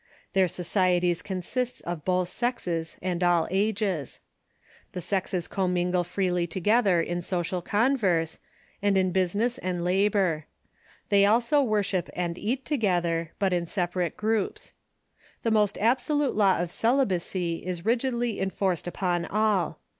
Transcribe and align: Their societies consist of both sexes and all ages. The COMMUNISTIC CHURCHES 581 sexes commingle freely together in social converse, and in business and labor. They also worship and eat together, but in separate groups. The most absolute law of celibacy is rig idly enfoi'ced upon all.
Their 0.33 0.47
societies 0.47 1.21
consist 1.21 1.83
of 1.83 2.03
both 2.03 2.27
sexes 2.27 2.97
and 3.03 3.23
all 3.23 3.47
ages. 3.51 4.19
The 4.93 4.99
COMMUNISTIC 4.99 5.25
CHURCHES 5.45 5.47
581 5.49 6.01
sexes 6.01 6.01
commingle 6.01 6.03
freely 6.03 6.47
together 6.47 7.01
in 7.03 7.21
social 7.21 7.61
converse, 7.61 8.39
and 8.81 8.97
in 8.97 9.11
business 9.11 9.59
and 9.59 9.83
labor. 9.83 10.47
They 11.09 11.27
also 11.27 11.61
worship 11.61 12.09
and 12.15 12.35
eat 12.39 12.65
together, 12.65 13.33
but 13.37 13.53
in 13.53 13.67
separate 13.67 14.17
groups. 14.17 14.73
The 15.43 15.51
most 15.51 15.77
absolute 15.77 16.33
law 16.35 16.57
of 16.57 16.71
celibacy 16.71 17.63
is 17.63 17.85
rig 17.85 18.03
idly 18.03 18.37
enfoi'ced 18.39 18.87
upon 18.87 19.25
all. 19.27 19.77